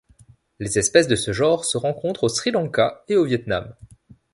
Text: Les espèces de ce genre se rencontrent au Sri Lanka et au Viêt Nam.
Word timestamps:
Les 0.57 0.79
espèces 0.79 1.07
de 1.07 1.15
ce 1.15 1.31
genre 1.31 1.63
se 1.63 1.77
rencontrent 1.77 2.23
au 2.23 2.27
Sri 2.27 2.49
Lanka 2.49 3.03
et 3.07 3.15
au 3.15 3.23
Viêt 3.25 3.43
Nam. 3.45 3.75